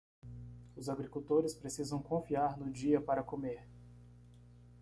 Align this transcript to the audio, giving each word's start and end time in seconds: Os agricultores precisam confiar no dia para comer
Os 0.75 0.89
agricultores 0.89 1.53
precisam 1.53 2.01
confiar 2.01 2.57
no 2.57 2.71
dia 2.71 2.99
para 2.99 3.21
comer 3.21 3.67